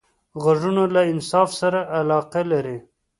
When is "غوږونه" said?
0.41-0.83